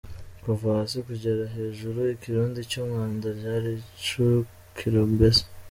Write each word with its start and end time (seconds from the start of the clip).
Kuva 0.43 0.67
hasi 0.77 0.97
kugera 1.07 1.43
hejuru 1.55 1.99
ikirundo 2.15 2.59
cy’umwanda, 2.69 3.25
ryari 3.37 3.71
icukiro 3.79 5.01
mbese. 5.13 5.43